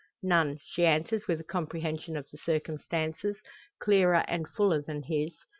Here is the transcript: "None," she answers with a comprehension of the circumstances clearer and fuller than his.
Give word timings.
"None," 0.23 0.57
she 0.65 0.87
answers 0.87 1.27
with 1.27 1.39
a 1.39 1.43
comprehension 1.43 2.17
of 2.17 2.27
the 2.31 2.37
circumstances 2.39 3.37
clearer 3.79 4.25
and 4.27 4.47
fuller 4.47 4.81
than 4.81 5.03
his. 5.03 5.35